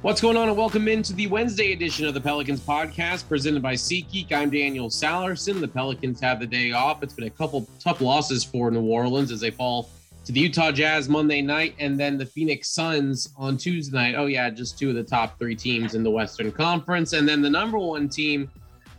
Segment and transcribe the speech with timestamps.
[0.00, 3.74] What's going on, and welcome into the Wednesday edition of the Pelicans podcast presented by
[3.74, 4.30] SeatGeek.
[4.30, 5.58] I'm Daniel Sallerson.
[5.58, 7.02] The Pelicans have the day off.
[7.02, 9.90] It's been a couple tough losses for New Orleans as they fall
[10.24, 14.14] to the Utah Jazz Monday night and then the Phoenix Suns on Tuesday night.
[14.16, 17.12] Oh, yeah, just two of the top three teams in the Western Conference.
[17.12, 18.48] And then the number one team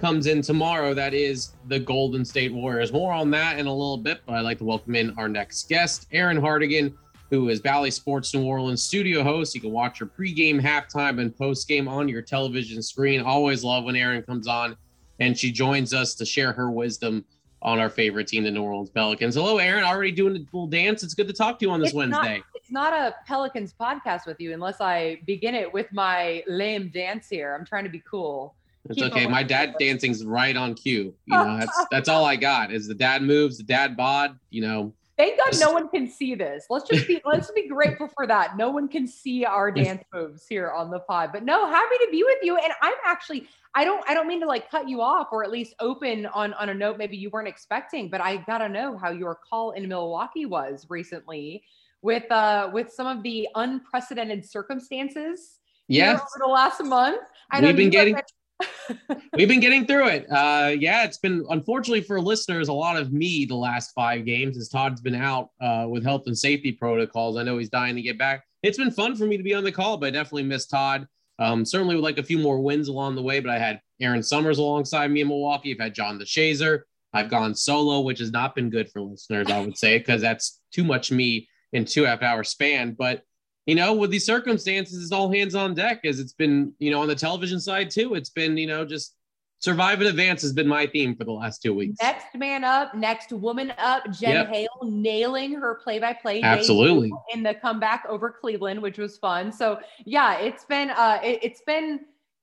[0.02, 0.93] comes in tomorrow.
[0.93, 2.92] That is the Golden State Warriors.
[2.92, 5.70] More on that in a little bit, but I'd like to welcome in our next
[5.70, 6.93] guest, Erin Hartigan
[7.30, 9.54] who is Bally Sports New Orleans studio host.
[9.54, 13.21] You can watch her pregame, halftime, and postgame on your television screen.
[13.21, 14.75] Always love when Erin comes on
[15.20, 17.23] and she joins us to share her wisdom
[17.61, 19.36] on our favorite team, the New Orleans Pelicans.
[19.36, 19.84] Hello, Erin.
[19.84, 21.04] Already doing a little dance.
[21.04, 22.37] It's good to talk to you on this it's Wednesday.
[22.37, 26.89] Not, it's not a Pelicans podcast with you unless I begin it with my lame
[26.89, 27.54] dance here.
[27.54, 28.56] I'm trying to be cool.
[28.86, 29.28] It's Keep okay.
[29.28, 31.14] My dad dancing's right on cue.
[31.25, 32.72] You know, that's that's all I got.
[32.72, 34.39] Is the dad moves, the dad bod.
[34.52, 36.67] You know, Thank God no one can see this.
[36.69, 38.55] Let's just be let's be grateful for that.
[38.55, 41.31] No one can see our dance moves here on the pod.
[41.34, 42.56] But no, happy to be with you.
[42.56, 43.45] And I'm actually
[43.76, 46.53] I don't I don't mean to like cut you off or at least open on
[46.53, 49.72] on a note maybe you weren't expecting, but I got to know how your call
[49.72, 51.64] in Milwaukee was recently
[52.02, 55.59] with uh with some of the unprecedented circumstances.
[55.89, 56.22] Yes.
[56.22, 57.28] Over the last month.
[57.52, 58.16] I know We've been getting
[59.34, 60.28] We've been getting through it.
[60.32, 64.58] Uh, yeah, it's been unfortunately for listeners a lot of me the last five games
[64.58, 67.38] as Todd's been out uh, with health and safety protocols.
[67.38, 68.44] I know he's dying to get back.
[68.64, 71.08] It's been fun for me to be on the call, but I definitely miss Todd.
[71.40, 74.24] Um, certainly would like a few more wins along the way, but I had Erin
[74.24, 75.72] Summers alongside me in Milwaukee.
[75.72, 76.82] I've had John DeShazier.
[77.14, 80.60] I've gone solo, which has not been good for listeners, I would say, because that's
[80.72, 82.92] too much me in two half hour span.
[82.92, 83.23] But
[83.66, 87.02] you know, with these circumstances, it's all hands on deck as it's been, you know,
[87.02, 88.16] on the television side too.
[88.16, 89.16] It's been, you know, just
[89.60, 91.98] survive in advance has been my theme for the last two weeks.
[92.02, 94.48] Next man up, next woman up, Jen yep.
[94.50, 96.42] Hale nailing her play by play.
[96.42, 97.12] Absolutely.
[97.34, 99.52] In the comeback over Cleveland, which was fun.
[99.52, 102.00] So yeah, it's been, uh, it, it's been,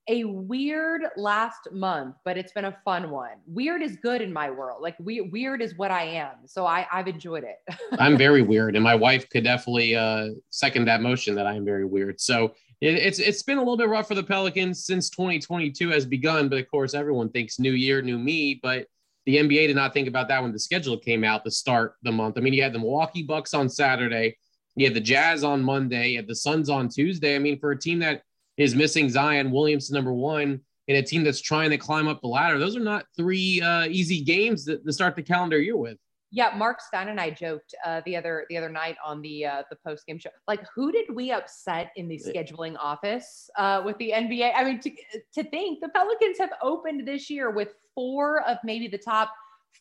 [0.09, 3.39] a weird last month, but it's been a fun one.
[3.47, 4.81] Weird is good in my world.
[4.81, 6.35] Like we, weird is what I am.
[6.47, 7.57] So I, I've enjoyed it.
[7.99, 11.65] I'm very weird, and my wife could definitely uh, second that motion that I am
[11.65, 12.21] very weird.
[12.21, 16.07] So it, it's it's been a little bit rough for the Pelicans since 2022 has
[16.07, 16.49] begun.
[16.49, 18.61] But of course, everyone thinks new year, new me.
[18.63, 18.87] But
[19.25, 22.13] the NBA did not think about that when the schedule came out to start the
[22.13, 22.39] month.
[22.39, 24.39] I mean, you had the Milwaukee Bucks on Saturday,
[24.77, 27.35] you had the Jazz on Monday, you had the Suns on Tuesday.
[27.35, 28.23] I mean, for a team that
[28.57, 32.29] is missing Zion Williamson number one in a team that's trying to climb up the
[32.29, 32.59] ladder.
[32.59, 35.99] Those are not three uh, easy games to, to start the calendar year with.
[36.33, 39.63] Yeah, Mark Stein and I joked uh, the other the other night on the uh,
[39.71, 40.31] the post game show.
[40.49, 44.53] Like, who did we upset in the scheduling office uh, with the NBA?
[44.55, 44.91] I mean, to
[45.35, 49.31] to think the Pelicans have opened this year with four of maybe the top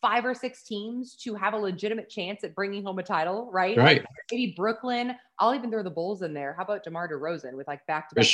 [0.02, 3.78] five or six teams to have a legitimate chance at bringing home a title, right?
[3.78, 3.98] Right.
[3.98, 5.16] Like maybe Brooklyn.
[5.40, 6.54] I'll even throw the Bulls in there.
[6.58, 8.26] How about DeMar DeRozan with like back to back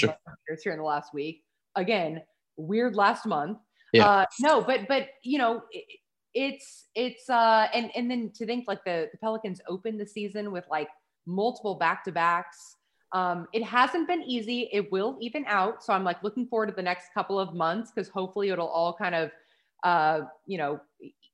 [0.47, 1.43] years here in the last week?
[1.75, 2.21] Again,
[2.57, 3.57] weird last month.
[3.93, 4.07] Yeah.
[4.07, 5.85] Uh, no, but but you know, it,
[6.33, 10.51] it's it's uh and and then to think like the, the Pelicans opened the season
[10.51, 10.87] with like
[11.25, 12.77] multiple back to backs.
[13.13, 14.69] Um, it hasn't been easy.
[14.71, 15.83] It will even out.
[15.83, 18.93] So I'm like looking forward to the next couple of months because hopefully it'll all
[18.93, 19.31] kind of
[19.83, 20.79] uh, you know,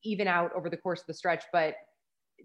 [0.03, 1.43] even out over the course of the stretch.
[1.51, 1.75] But,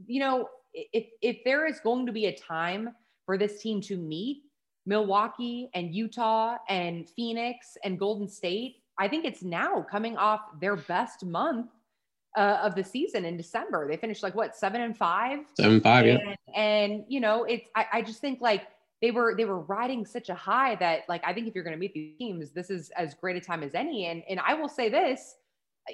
[0.06, 2.94] you know, if, if there is going to be a time
[3.26, 4.42] for this team to meet
[4.86, 10.76] Milwaukee and Utah and Phoenix and Golden State, I think it's now coming off their
[10.76, 11.68] best month
[12.36, 13.88] uh, of the season in December.
[13.88, 15.40] They finished like what seven and five.
[15.56, 16.34] Seven five, and, yeah.
[16.54, 18.68] And you know, it's I, I just think like
[19.00, 21.76] they were they were riding such a high that like I think if you're going
[21.76, 24.06] to meet these teams, this is as great a time as any.
[24.06, 25.36] And and I will say this,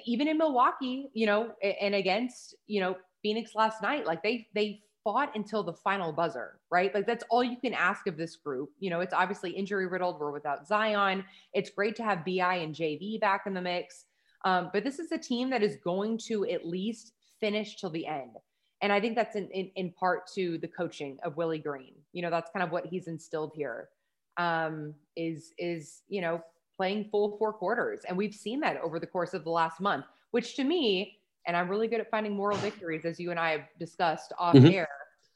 [0.05, 4.81] even in Milwaukee, you know, and against, you know, Phoenix last night, like they they
[5.03, 6.93] fought until the final buzzer, right?
[6.93, 8.69] Like that's all you can ask of this group.
[8.79, 10.19] You know, it's obviously injury riddled.
[10.19, 11.23] We're without Zion.
[11.53, 14.05] It's great to have BI and JV back in the mix.
[14.45, 18.05] Um, but this is a team that is going to at least finish till the
[18.05, 18.37] end.
[18.81, 21.95] And I think that's in, in, in part to the coaching of Willie Green.
[22.13, 23.89] You know, that's kind of what he's instilled here.
[24.37, 26.41] Um, is is you know
[26.79, 27.99] playing full four quarters.
[28.07, 31.57] And we've seen that over the course of the last month, which to me, and
[31.57, 34.73] I'm really good at finding moral victories, as you and I have discussed off mm-hmm.
[34.73, 34.87] air,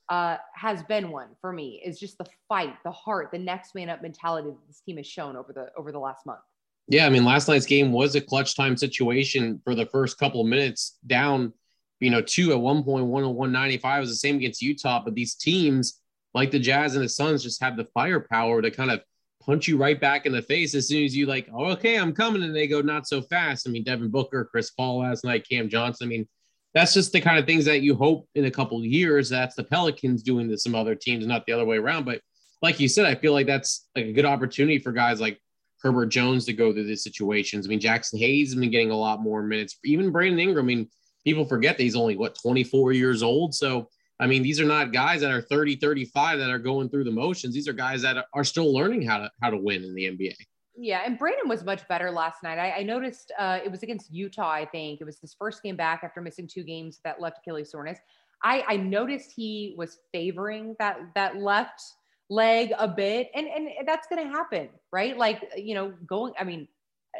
[0.07, 1.81] uh, has been one for me.
[1.85, 5.07] Is just the fight, the heart, the next man up mentality that this team has
[5.07, 6.39] shown over the over the last month.
[6.87, 10.39] Yeah, I mean, last night's game was a clutch time situation for the first couple
[10.39, 11.51] of minutes down,
[11.99, 15.01] you know, two at one point, one at 195 was the same against Utah.
[15.03, 15.99] But these teams,
[16.33, 19.01] like the Jazz and the Suns, just have the firepower to kind of
[19.45, 22.13] punch you right back in the face as soon as you like, oh, okay, I'm
[22.13, 23.67] coming, and they go not so fast.
[23.67, 26.07] I mean, Devin Booker, Chris Paul last night, Cam Johnson.
[26.07, 26.27] I mean,
[26.73, 29.29] that's just the kind of things that you hope in a couple years.
[29.29, 32.05] That's the Pelicans doing to some other teams, not the other way around.
[32.05, 32.21] But
[32.61, 35.39] like you said, I feel like that's like a good opportunity for guys like
[35.81, 37.67] Herbert Jones to go through these situations.
[37.67, 39.77] I mean, Jaxson Hayes has been getting a lot more minutes.
[39.83, 40.65] Even Brandon Ingram.
[40.65, 40.89] I mean,
[41.23, 43.53] people forget that he's only what 24 years old.
[43.53, 43.89] So
[44.23, 47.11] I mean, these are not guys that are 30, 35 that are going through the
[47.11, 47.53] motions.
[47.53, 50.35] These are guys that are still learning how to how to win in the NBA.
[50.77, 52.57] Yeah, and Brandon was much better last night.
[52.57, 54.49] I, I noticed uh, it was against Utah.
[54.49, 57.69] I think it was his first game back after missing two games that left Achilles
[57.69, 57.99] soreness.
[58.43, 61.81] I, I noticed he was favoring that that left
[62.29, 65.17] leg a bit, and and that's going to happen, right?
[65.17, 66.31] Like you know, going.
[66.39, 66.69] I mean,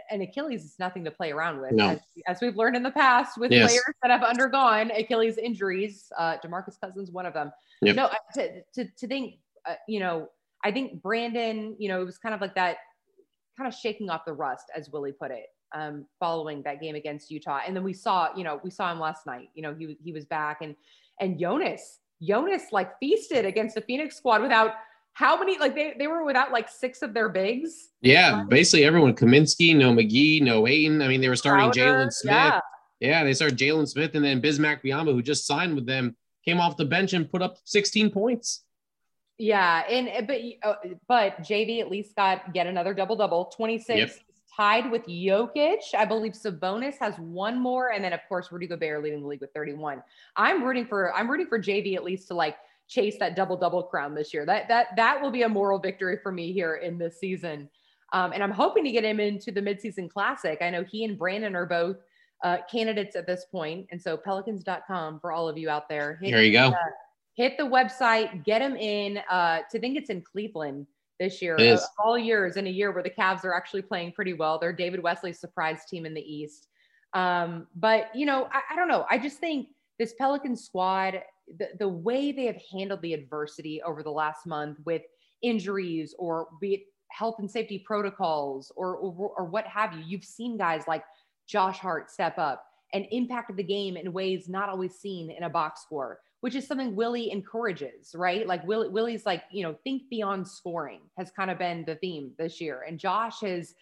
[0.10, 1.90] an Achilles is nothing to play around with, no.
[1.90, 3.72] as, as, we've learned in the past with yes.
[3.72, 6.12] players that have undergone Achilles injuries.
[6.18, 7.52] Uh, Demarcus Cousins, one of them.
[7.82, 7.96] Yep.
[7.96, 9.36] No, to, to, to think,
[9.66, 10.30] uh, you know,
[10.64, 12.78] I think Brandon, you know, it was kind of like that,
[13.58, 15.46] kind of shaking off the rust, as Willie put it,
[15.76, 17.62] um, following that game against Utah.
[17.66, 19.50] And then we saw, you know, we saw him last night.
[19.54, 20.76] You know, he he was back, and
[21.20, 24.72] and Jonas, Jonas like feasted against the Phoenix squad without
[25.14, 28.84] how many like they, they were without like six of their bigs yeah um, basically
[28.84, 31.02] everyone kaminsky no mcgee no Ayton.
[31.02, 32.60] i mean they were starting jalen smith yeah.
[33.00, 33.24] yeah.
[33.24, 36.76] they started jalen smith and then bismack biyombo who just signed with them came off
[36.78, 38.64] the bench and put up 16 points
[39.38, 40.76] yeah and but uh,
[41.08, 44.12] but jv at least got yet another double double 26 yep.
[44.56, 45.80] tied with Jokic.
[45.98, 49.42] I believe Sabonis has one more, and then of course Rudy Gobert leading the league
[49.42, 50.04] with 31.
[50.36, 52.58] I'm rooting for I'm rooting for JV at least to like
[52.94, 54.46] chase that double double crown this year.
[54.46, 57.70] That that that will be a moral victory for me here in this season.
[58.14, 60.60] Um, and I'm hoping to get him into the midseason classic.
[60.62, 61.98] I know he and Brandon are both
[62.44, 66.20] uh, candidates at this point, and so Pelicans.com for all of you out there.
[66.22, 66.68] Hit, there you go.
[66.68, 66.76] Uh,
[67.34, 69.20] hit the website, get him in.
[69.30, 70.86] Uh, to think it's in Cleveland
[71.20, 74.34] this year, uh, all years in a year where the Cavs are actually playing pretty
[74.34, 74.60] well.
[74.60, 76.68] They're David Wesley's surprise team in the East.
[77.14, 79.06] Um, but you know, I, I don't know.
[79.10, 81.22] I just think this Pelican squad
[81.58, 85.02] the, the way they have handled the adversity over the last month with
[85.42, 86.82] injuries or be it
[87.12, 91.04] health and safety protocols or, or, or what have you, you've seen guys like
[91.48, 95.50] Josh Hart step up and impacted the game in ways not always seen in a
[95.50, 98.48] box score, which is something Willie encourages, right?
[98.48, 102.32] Like Willie, Willie's like, you know, think beyond scoring has kind of been the theme
[102.38, 102.84] this year.
[102.88, 103.76] And Josh has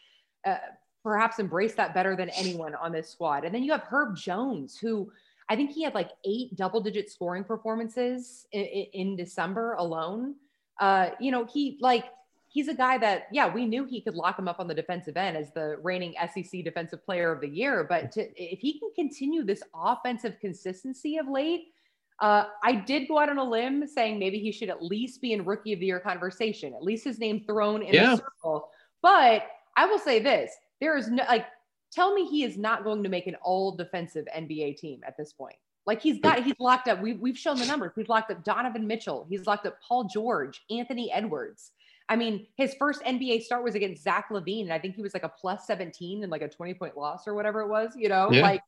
[0.46, 0.58] uh,
[1.04, 3.46] perhaps embraced that better than anyone on this squad.
[3.46, 5.12] And then you have Herb Jones, who
[5.52, 10.36] I think he had like eight double digit scoring performances in, in December alone.
[10.80, 12.06] Uh, you know, he like,
[12.48, 15.18] he's a guy that, yeah, we knew he could lock him up on the defensive
[15.18, 17.86] end as the reigning SEC defensive player of the year.
[17.90, 21.74] But to, if he can continue this offensive consistency of late,
[22.22, 25.34] uh, I did go out on a limb saying maybe he should at least be
[25.34, 28.12] in rookie of the year conversation, at least his name thrown in yeah.
[28.12, 28.70] the circle.
[29.02, 30.50] But I will say this
[30.80, 31.48] there is no like
[31.92, 35.34] tell me he is not going to make an all defensive NBA team at this
[35.34, 35.56] point.
[35.86, 37.02] Like he's got, he's locked up.
[37.02, 37.92] We, we've shown the numbers.
[37.96, 39.26] He's locked up Donovan Mitchell.
[39.30, 41.72] He's locked up Paul George, Anthony Edwards.
[42.08, 44.64] I mean, his first NBA start was against Zach LaVine.
[44.64, 47.28] and I think he was like a plus 17 and like a 20 point loss
[47.28, 48.42] or whatever it was, you know, yeah.
[48.42, 48.62] like,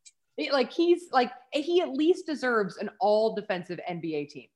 [0.51, 4.47] like he's like, he at least deserves an all defensive NBA team.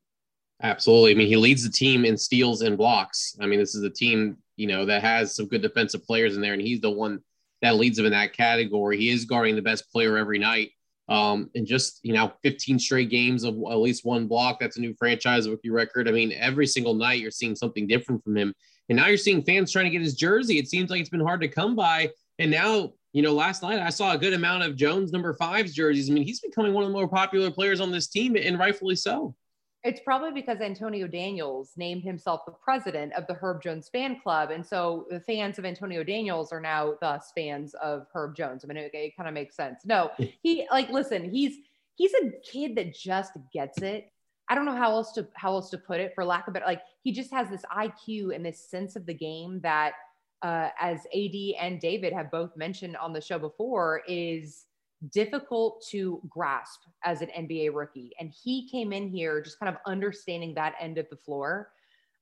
[0.64, 1.12] Absolutely.
[1.12, 3.38] I mean, he leads the team in steals and blocks.
[3.40, 6.42] I mean, this is a team, you know, that has some good defensive players in
[6.42, 7.22] there, and he's the one
[7.62, 8.98] that leads him in that category.
[8.98, 10.72] He is guarding the best player every night.
[11.10, 14.60] Um, and just, you know, 15 straight games of at least one block.
[14.60, 16.10] That's a new franchise rookie record.
[16.10, 18.54] I mean, every single night you're seeing something different from him.
[18.90, 20.60] And now you're seeing fans trying to get his jersey.
[20.60, 22.12] It seems like it's been hard to come by.
[22.40, 25.74] And now, you know, last night I saw a good amount of Jones number five's
[25.74, 26.10] jerseys.
[26.10, 28.96] I mean, he's becoming one of the more popular players on this team, and rightfully
[28.96, 29.34] so.
[29.84, 34.50] It's probably because Antonio Daniels named himself the president of the Herb Jones fan club.
[34.50, 38.64] And so the fans of Antonio Daniels are now thus fans of Herb Jones.
[38.64, 39.86] I mean, it, it kind of makes sense.
[39.86, 40.12] No,
[40.44, 41.58] he like, listen, he's,
[41.96, 44.12] he's a kid that just gets it.
[44.50, 46.64] I don't know how else to, how else to put it for lack of it.
[46.66, 49.94] Like he just has this IQ and this sense of the game that,
[50.44, 54.67] uh, as AD and David have both mentioned on the show before is,
[55.12, 58.12] difficult to grasp as an NBA rookie.
[58.20, 61.70] And he came in here just kind of understanding that end of the floor.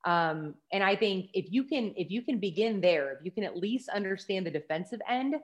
[0.03, 3.43] Um, and I think if you can, if you can begin there, if you can
[3.43, 5.35] at least understand the defensive end,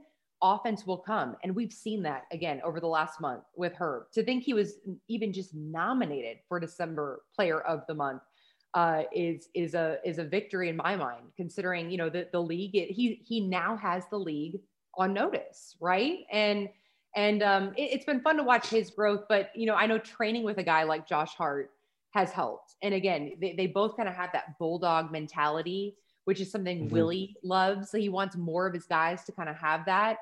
[0.41, 1.35] offense will come.
[1.43, 4.11] And we've seen that again over the last month with Herb.
[4.13, 4.75] To think he was
[5.07, 8.21] even just nominated for December Player of the Month
[8.73, 12.41] uh, is is a is a victory in my mind, considering you know the the
[12.41, 12.75] league.
[12.75, 14.59] It, he he now has the league
[14.97, 16.19] on notice, right?
[16.31, 16.69] And
[17.15, 19.25] and um, it, it's been fun to watch his growth.
[19.27, 21.71] But you know, I know training with a guy like Josh Hart
[22.11, 22.75] has helped.
[22.81, 26.93] And again, they, they both kind of have that bulldog mentality, which is something mm-hmm.
[26.93, 27.89] Willie loves.
[27.89, 30.17] So he wants more of his guys to kind of have that.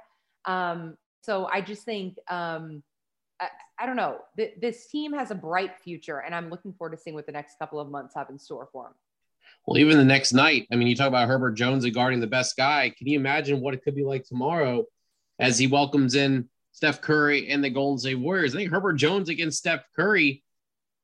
[0.45, 2.83] Um, so I just think um,
[3.39, 4.19] I, I, don't know.
[4.37, 7.31] Th- this team has a bright future, and I'm looking forward to seeing what the
[7.31, 8.93] next couple of months have in store for them.
[9.65, 12.55] Well, even the next night, I mean, you talk about Herbert Jones guarding the best
[12.55, 12.93] guy.
[12.97, 14.85] Can you imagine what it could be like tomorrow
[15.39, 18.55] as he welcomes in Steph Curry and the Golden State Warriors?
[18.55, 20.43] I think Herbert Jones against Steph Curry,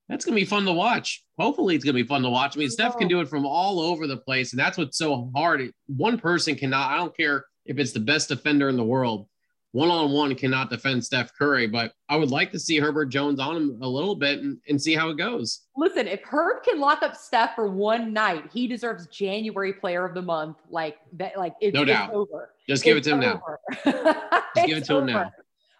[0.10, 1.24] that's going to be fun to watch.
[1.38, 2.56] Hopefully, it's going to be fun to watch.
[2.56, 5.32] I mean, Steph can do it from all over the place, and that's what's so
[5.36, 5.72] hard.
[5.88, 9.28] One person cannot, I don't care if it's the best defender in the world,
[9.76, 13.42] one on one cannot defend Steph Curry, but I would like to see Herbert Jones
[13.42, 15.64] on him a little bit and, and see how it goes.
[15.76, 20.14] Listen, if Herb can lock up Steph for one night, he deserves January player of
[20.14, 20.56] the month.
[20.70, 22.08] Like that, like it's, no doubt.
[22.08, 22.54] It's over.
[22.70, 23.60] Just give it's it to him over.
[23.86, 24.14] now.
[24.56, 25.02] Just give it to over.
[25.08, 25.32] him now.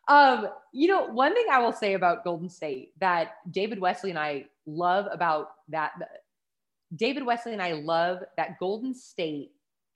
[0.08, 4.20] Um, you know, one thing I will say about Golden State that David Wesley and
[4.20, 5.94] I love about that
[6.96, 9.52] David Wesley and I love that Golden State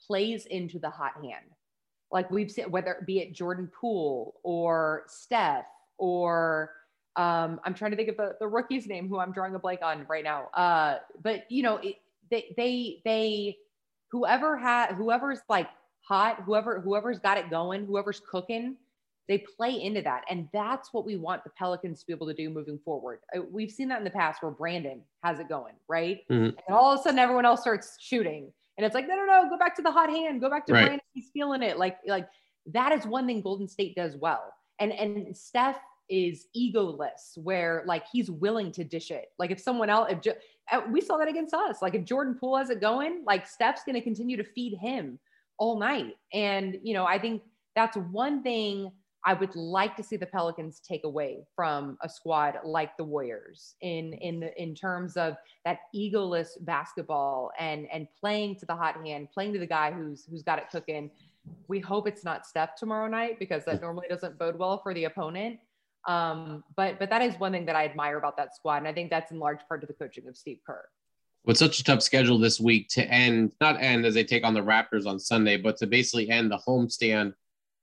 [0.08, 1.46] plays into the hot hand
[2.12, 5.66] like we've seen whether it be it Jordan Poole or Steph
[5.98, 6.72] or
[7.16, 9.82] um, I'm trying to think of the, the rookie's name who I'm drawing a blank
[9.82, 10.48] on right now.
[10.54, 11.96] Uh, but you know, it,
[12.32, 13.58] they they they
[14.12, 15.68] whoever had whoever's like
[16.02, 18.78] hot, whoever whoever's got it going, whoever's cooking,
[19.30, 22.34] they play into that, and that's what we want the Pelicans to be able to
[22.34, 23.20] do moving forward.
[23.34, 26.22] Uh, we've seen that in the past where Brandon has it going, right?
[26.32, 26.58] Mm-hmm.
[26.68, 28.52] And all of a sudden, everyone else starts shooting.
[28.78, 30.74] And it's like, no, no, no, go back to the hot hand, go back to
[30.74, 30.86] right.
[30.86, 31.00] Brandon.
[31.14, 31.78] He's feeling it.
[31.78, 32.28] Like, like
[32.72, 34.52] that is one thing Golden State does well.
[34.80, 39.28] And and Steph is egoless, where like he's willing to dish it.
[39.38, 40.36] Like if someone else, if
[40.72, 43.84] uh, we saw that against us, like if Jordan Poole has it going, like Steph's
[43.84, 45.20] going to continue to feed him
[45.60, 46.16] all night.
[46.34, 47.44] And you know, I think
[47.76, 48.92] that's one thing
[49.30, 53.76] I would like to see the Pelicans take away from a squad like the Warriors
[53.82, 58.96] in in the, in terms of that egoless basketball and and playing to the hot
[59.06, 61.12] hand, playing to the guy who's who's got it cooking.
[61.68, 65.04] We hope it's not Steph tomorrow night because that normally doesn't bode well for the
[65.04, 65.60] opponent.
[66.08, 68.94] Um, but but that is one thing that I admire about that squad, and I
[68.94, 70.86] think that's in large part to the coaching of Steve Kerr.
[71.46, 74.56] With such a tough schedule this week to end, not end as they take on
[74.56, 77.34] the Raptors on Sunday, but to basically end the homestand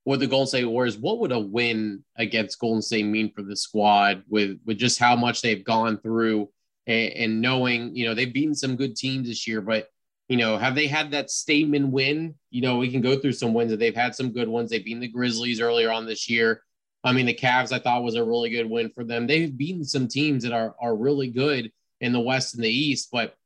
[0.06, 3.56] with the Golden State Warriors, what would a win against Golden State mean for the
[3.56, 6.48] squad with with just how much they've gone through
[6.86, 9.88] and, and, knowing, you know, they've beaten some good teams this year, but
[10.28, 12.34] you know, have they had that statement win?
[12.50, 14.70] You know, we can go through some wins that they've had some good ones.
[14.70, 16.62] They've beaten the Grizzlies earlier on this year.
[17.04, 19.26] I mean, the Cavs I thought was a really good win for them.
[19.26, 23.08] They've beaten some teams that are are really good in the West and the East,
[23.10, 23.36] but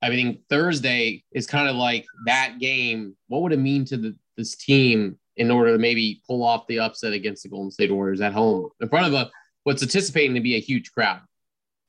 [0.00, 3.14] I mean, Thursday is kind of like that game.
[3.28, 6.78] What would it mean to the, this team in order to maybe pull off the
[6.78, 9.30] upset against the Golden State Warriors at home in front of a
[9.64, 11.20] what's anticipating to be a huge crowd.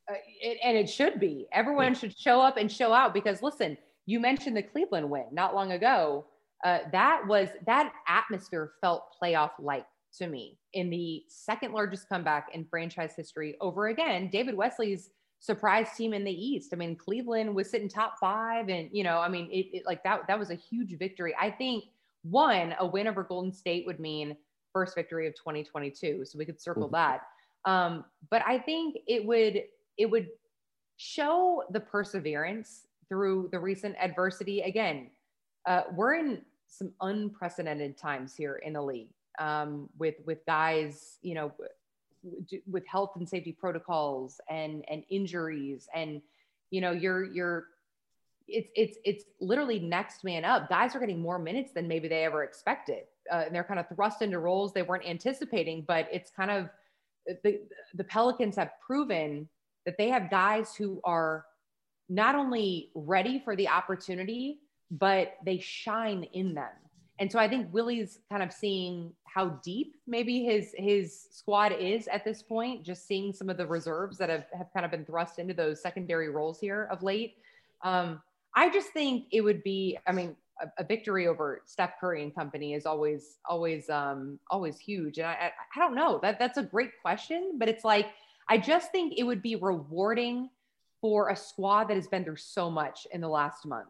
[0.10, 1.48] Uh, it, and it should be.
[1.52, 1.94] Everyone yeah.
[1.94, 5.72] should show up and show out because listen, you mentioned the Cleveland win not long
[5.72, 6.26] ago.
[6.64, 9.86] Uh, that was that atmosphere felt playoff like
[10.18, 15.10] to me in the second largest comeback in franchise history over again David Wesley's
[15.44, 16.70] surprise team in the East.
[16.72, 20.04] I mean, Cleveland was sitting top five, and you know, I mean, it, it like
[20.04, 21.36] that that was a huge victory.
[21.40, 21.84] I think
[22.24, 24.36] one, a win over Golden State would mean
[24.72, 26.26] first victory of 2022.
[26.26, 26.96] So we could circle mm-hmm.
[26.96, 27.22] that.
[27.66, 29.64] Um, but I think it would
[29.98, 30.28] it would
[30.98, 34.62] show the perseverance through the recent adversity.
[34.62, 35.12] Again,
[35.66, 41.36] uh, we're in some unprecedented times here in the league um, with with guys, you
[41.36, 41.52] know,
[42.70, 46.22] with health and safety protocols and and injuries, and
[46.72, 47.68] you know, you're you're
[48.48, 50.70] it's it's it's literally next man up.
[50.70, 53.88] Guys are getting more minutes than maybe they ever expected, uh, and they're kind of
[53.94, 55.84] thrust into roles they weren't anticipating.
[55.88, 56.70] But it's kind of
[57.44, 57.62] the
[57.94, 59.48] the Pelicans have proven
[59.86, 61.46] that they have guys who are
[62.10, 64.60] not only ready for the opportunity,
[64.92, 66.70] but they shine in them.
[67.20, 72.08] And so I think Willie's kind of seeing how deep maybe his his squad is
[72.08, 75.06] at this point, just seeing some of the reserves that have, have kind of been
[75.06, 77.38] thrust into those secondary roles here of late.
[77.84, 78.22] Um,
[78.56, 82.34] I just think it would be, I mean, a, a, victory over Steph Curry and
[82.34, 85.18] company is always, always, um, always huge.
[85.18, 88.08] And I, I, I don't know that that's a great question, but it's like,
[88.48, 90.50] I just think it would be rewarding
[91.02, 93.90] for a squad that has been through so much in the last month.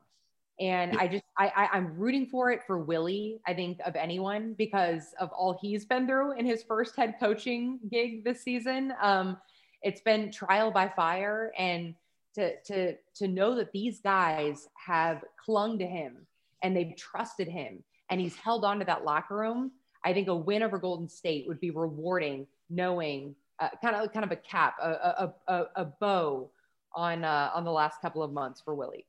[0.59, 4.53] And I just, I, I, am rooting for it for Willie, I think, of anyone
[4.53, 8.93] because of all he's been through in his first head coaching gig this season.
[9.01, 9.37] Um,
[9.81, 11.51] it's been trial by fire.
[11.57, 11.95] And
[12.35, 16.25] to to to know that these guys have clung to him
[16.61, 19.71] and they've trusted him and he's held on to that locker room
[20.03, 24.25] i think a win over golden state would be rewarding knowing uh, kind of kind
[24.25, 26.49] of a cap a, a, a, a bow
[26.95, 29.05] on uh, on the last couple of months for willie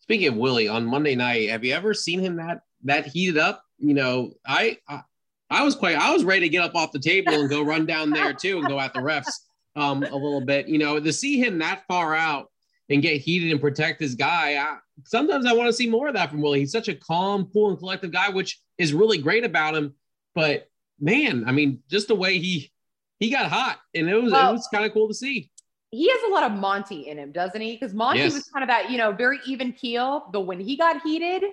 [0.00, 3.64] speaking of willie on monday night have you ever seen him that that heated up
[3.78, 5.02] you know i, I
[5.50, 5.96] I was quite.
[5.96, 8.58] I was ready to get up off the table and go run down there too
[8.58, 9.30] and go at the refs
[9.76, 10.68] um, a little bit.
[10.68, 12.50] You know, to see him that far out
[12.88, 14.56] and get heated and protect his guy.
[14.56, 16.60] I, sometimes I want to see more of that from Willie.
[16.60, 19.94] He's such a calm, cool, and collective guy, which is really great about him.
[20.34, 20.68] But
[21.00, 22.72] man, I mean, just the way he
[23.20, 25.50] he got hot, and it was well, it was kind of cool to see.
[25.90, 27.72] He has a lot of Monty in him, doesn't he?
[27.72, 28.34] Because Monty yes.
[28.34, 30.26] was kind of that, you know, very even keel.
[30.32, 31.44] But when he got heated,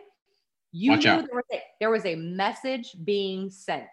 [0.71, 3.89] you Watch knew there was, a, there was a message being sent,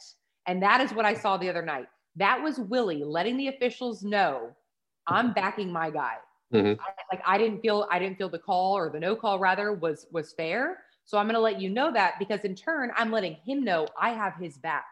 [0.46, 1.86] and that is what I saw the other night.
[2.16, 4.56] That was Willie letting the officials know,
[5.06, 6.14] I'm backing my guy.
[6.52, 6.80] Mm-hmm.
[6.80, 9.72] I, like I didn't feel I didn't feel the call or the no call rather
[9.72, 10.78] was was fair.
[11.04, 13.86] So I'm going to let you know that because in turn I'm letting him know
[14.00, 14.84] I have his back.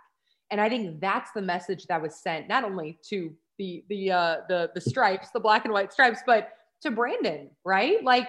[0.50, 4.36] And I think that's the message that was sent not only to the the uh
[4.48, 6.50] the the stripes, the black and white stripes, but
[6.82, 8.04] to Brandon, right?
[8.04, 8.28] Like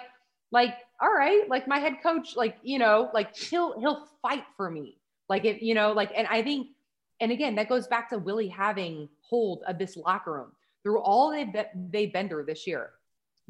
[0.52, 4.72] like all right, like my head coach like, you know, like he'll he'll fight for
[4.72, 4.98] me.
[5.28, 6.68] Like if, you know, like and I think
[7.20, 11.32] and again, that goes back to Willie having hold of this locker room through all
[11.92, 12.92] they've been through this year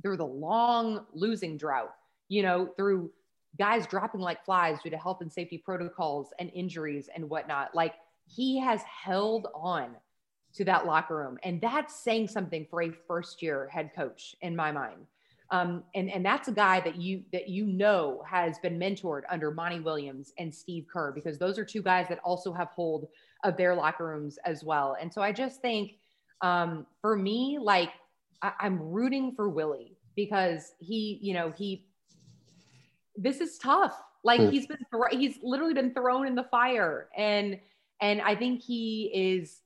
[0.02, 1.94] through the long losing drought,
[2.30, 3.12] you know, through
[3.58, 7.74] guys dropping like flies due to health and safety protocols and injuries and whatnot.
[7.74, 9.96] Like he has held on
[10.54, 11.38] to that locker room.
[11.44, 15.06] And that's saying something for a first year head coach in my mind.
[15.50, 19.50] Um, and, and that's a guy that you that you know has been mentored under
[19.50, 23.08] Monty Williams and Steve Kerr because those are two guys that also have hold
[23.46, 24.98] of their locker rooms as well.
[25.00, 25.94] And so I just think
[26.42, 27.92] um, for me, like
[28.42, 31.86] I, I'm rooting for Willie because he, you know, he,
[33.16, 34.00] this is tough.
[34.24, 34.52] Like mm.
[34.52, 34.80] he's been,
[35.12, 37.08] he's literally been thrown in the fire.
[37.16, 37.60] And,
[38.02, 39.62] and I think he is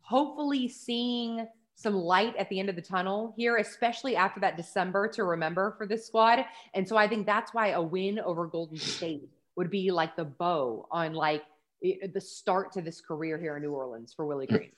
[0.00, 5.08] hopefully seeing some light at the end of the tunnel here, especially after that December
[5.08, 6.44] to remember for this squad.
[6.74, 10.24] And so I think that's why a win over Golden State would be like the
[10.24, 11.42] bow on like
[11.82, 14.70] the start to this career here in New Orleans for Willie Green.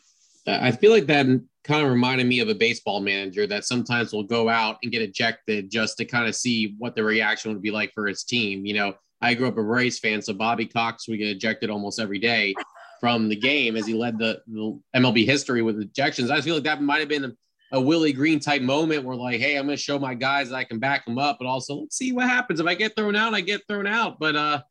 [0.47, 1.27] I feel like that
[1.65, 5.03] kind of reminded me of a baseball manager that sometimes will go out and get
[5.03, 8.65] ejected just to kind of see what the reaction would be like for his team.
[8.65, 11.99] You know, I grew up a Braves fan, so Bobby Cox would get ejected almost
[11.99, 12.55] every day
[13.01, 16.31] from the game as he led the, the MLB history with ejections.
[16.31, 17.33] I feel like that might have been a,
[17.73, 20.57] a Willie Green type moment where, like, hey, I'm going to show my guys that
[20.57, 22.61] I can back them up, but also let's see what happens.
[22.61, 24.21] If I get thrown out, I get thrown out.
[24.21, 24.63] But uh,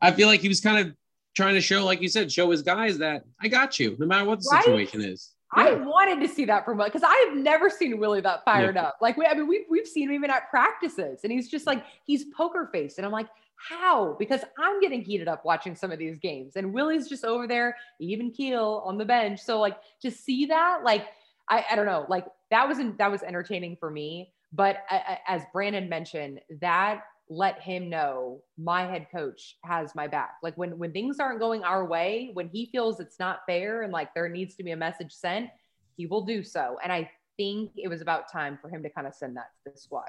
[0.00, 0.94] I feel like he was kind of
[1.40, 4.26] trying to show, like you said, show his guys that I got you, no matter
[4.26, 4.64] what the right?
[4.64, 5.30] situation is.
[5.56, 5.64] Yeah.
[5.64, 8.76] I wanted to see that from Willie because I have never seen Willie that fired
[8.76, 8.84] yeah.
[8.84, 8.98] up.
[9.00, 11.84] Like we, I mean, we've we've seen him even at practices, and he's just like
[12.04, 13.26] he's poker faced, and I'm like,
[13.56, 14.14] how?
[14.18, 17.76] Because I'm getting heated up watching some of these games, and Willie's just over there,
[17.98, 19.40] even keel on the bench.
[19.40, 21.06] So like to see that, like
[21.48, 24.32] I, I don't know, like that was not that was entertaining for me.
[24.52, 30.34] But uh, as Brandon mentioned, that let him know my head coach has my back.
[30.42, 33.92] Like when when things aren't going our way, when he feels it's not fair and
[33.92, 35.48] like there needs to be a message sent,
[35.96, 36.76] he will do so.
[36.82, 39.72] And I think it was about time for him to kind of send that to
[39.72, 40.08] the squad.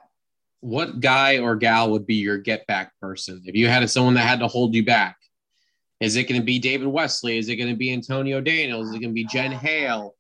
[0.62, 4.28] What guy or gal would be your get back person if you had someone that
[4.28, 5.18] had to hold you back?
[6.00, 7.38] Is it going to be David Wesley?
[7.38, 8.90] Is it going to be Antonio Daniels?
[8.90, 10.16] Is it going to be Jen Hale?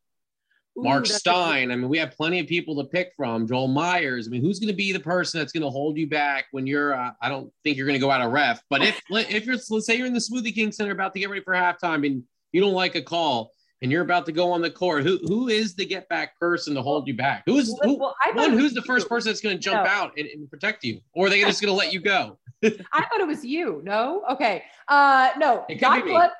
[0.75, 1.71] Mark Stein.
[1.71, 3.47] I mean, we have plenty of people to pick from.
[3.47, 4.27] Joel Meyers.
[4.27, 6.65] I mean, who's going to be the person that's going to hold you back when
[6.65, 6.93] you're?
[6.93, 9.57] Uh, I don't think you're going to go out of ref, but if if you're
[9.69, 12.23] let's say you're in the Smoothie King Center about to get ready for halftime and
[12.51, 13.51] you don't like a call
[13.81, 16.75] and you're about to go on the court, who who is the get back person
[16.75, 17.43] to hold you back?
[17.45, 18.53] Who's who, well, one?
[18.53, 19.89] Who's the first person that's going to jump no.
[19.89, 22.37] out and, and protect you, or are they just going to let you go?
[22.63, 23.81] I thought it was you.
[23.83, 24.63] No, okay.
[24.87, 25.65] Uh, no.
[25.79, 26.31] God bless,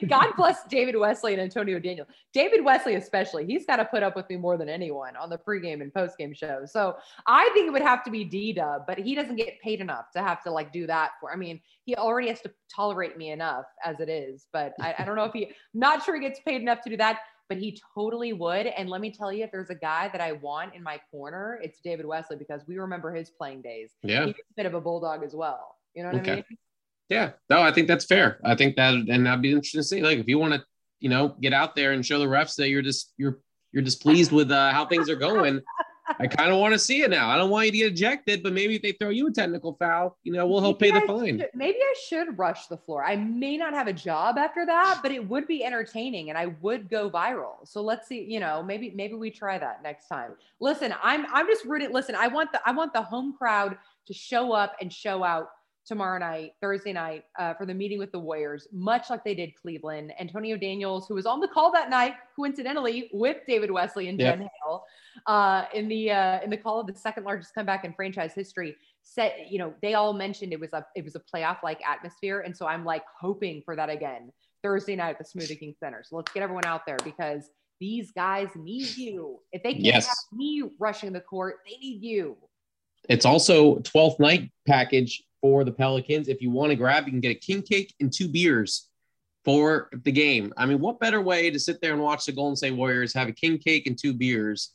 [0.08, 2.06] God bless David Wesley and Antonio Daniel.
[2.32, 5.38] David Wesley, especially, he's got to put up with me more than anyone on the
[5.38, 6.72] pregame and postgame shows.
[6.72, 9.80] So I think it would have to be D Dub, but he doesn't get paid
[9.80, 11.32] enough to have to like do that for.
[11.32, 15.04] I mean, he already has to tolerate me enough as it is, but I, I
[15.04, 15.46] don't know if he.
[15.46, 17.18] I'm not sure he gets paid enough to do that
[17.48, 18.66] but he totally would.
[18.66, 21.60] And let me tell you, if there's a guy that I want in my corner,
[21.62, 23.92] it's David Wesley because we remember his playing days.
[24.02, 24.26] Yeah.
[24.26, 25.76] He's a bit of a bulldog as well.
[25.94, 26.32] You know what okay.
[26.32, 26.44] I mean?
[27.08, 27.32] Yeah.
[27.50, 28.40] No, I think that's fair.
[28.44, 30.02] I think that, and that'd be interesting to see.
[30.02, 30.64] Like, if you want to,
[31.00, 33.40] you know, get out there and show the refs that you're just, you're,
[33.72, 35.60] you're displeased with uh, how things are going.
[36.06, 37.30] I kind of want to see it now.
[37.30, 39.74] I don't want you to get ejected, but maybe if they throw you a technical
[39.74, 41.38] foul, you know, we'll help maybe pay the fine.
[41.38, 43.04] Should, maybe I should rush the floor.
[43.04, 46.46] I may not have a job after that, but it would be entertaining and I
[46.60, 47.66] would go viral.
[47.66, 50.32] So let's see, you know, maybe maybe we try that next time.
[50.60, 51.92] Listen, I'm I'm just rooting.
[51.92, 55.50] Listen, I want the I want the home crowd to show up and show out
[55.86, 59.54] tomorrow night, Thursday night, uh, for the meeting with the Warriors, much like they did
[59.54, 60.12] Cleveland.
[60.18, 64.40] Antonio Daniels, who was on the call that night, coincidentally, with David Wesley and Jen
[64.40, 64.84] Hale,
[65.26, 68.76] uh, in the uh, in the call of the second largest comeback in franchise history,
[69.02, 72.40] said, you know, they all mentioned it was a it was a playoff like atmosphere,
[72.40, 76.02] and so I'm like hoping for that again Thursday night at the Smoothie King Center.
[76.04, 79.40] So let's get everyone out there because these guys need you.
[79.52, 80.06] If they can't yes.
[80.06, 82.36] have me rushing the court, they need you.
[83.08, 86.28] It's also 12th night package for the Pelicans.
[86.28, 88.88] If you want to grab, you can get a king cake and two beers
[89.44, 90.54] for the game.
[90.56, 93.28] I mean, what better way to sit there and watch the Golden State Warriors have
[93.28, 94.70] a king cake and two beers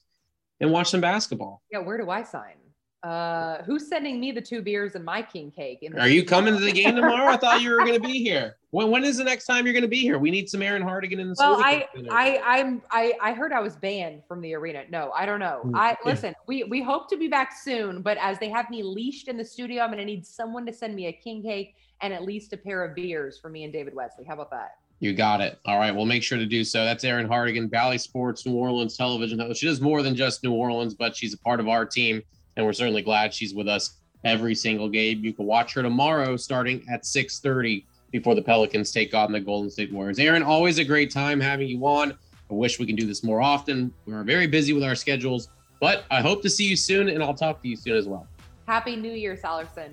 [0.60, 1.64] and watch some basketball?
[1.72, 2.54] Yeah, where do I sign?
[3.02, 5.80] Uh, who's sending me the two beers and my king cake?
[5.98, 7.32] Are you coming to the game tomorrow?
[7.32, 8.58] I thought you were going to be here.
[8.72, 10.20] When when is the next time you're going to be here?
[10.20, 11.36] We need some Erin Hartigan in the.
[11.36, 11.52] Studio.
[11.54, 14.84] Well, I I I'm I I heard I was banned from the arena.
[14.90, 15.62] No, I don't know.
[15.64, 16.36] Hmm, I listen.
[16.46, 19.46] We we hope to be back soon, but as they have me leashed in the
[19.46, 22.52] studio, I'm going to need someone to send me a king cake and at least
[22.52, 24.26] a pair of beers for me and David Wesley.
[24.26, 24.76] How about that?
[25.00, 25.58] You got it.
[25.66, 25.96] All right.
[25.96, 26.84] We'll make sure to do so.
[26.84, 29.62] That's Erin Hartigan, Bally Sports, New Orleans television host.
[29.62, 32.22] She does more than just New Orleans, but she's a part of our team
[32.60, 33.94] and we're certainly glad she's with us
[34.26, 35.24] every single game.
[35.24, 39.72] You can watch her tomorrow starting at 6:30 before the Pelicans take on the Golden
[39.72, 40.20] State Warriors.
[40.20, 42.12] Erin, always a great time having you on.
[42.12, 43.94] I wish we can do this more often.
[44.06, 45.48] We're very busy with our schedules,
[45.80, 48.28] but I hope to see you soon and I'll talk to you soon as well.
[48.68, 49.92] Happy New Year, Sallerson.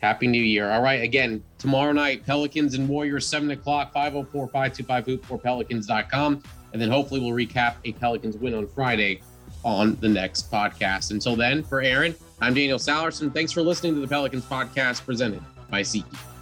[0.00, 0.70] Happy New Year.
[0.70, 1.02] All right.
[1.02, 6.42] Again, tomorrow night, Pelicans and Warriors, 7 o'clock, 504 525 hoop for Pelicans.com.
[6.72, 9.20] And then hopefully we'll recap a Pelicans win on Friday
[9.66, 11.10] on the next podcast.
[11.10, 13.34] Until then, for Erin, I'm Daniel Sallerson.
[13.34, 16.35] Thanks for listening to the Pelicans podcast presented by SeatGeek.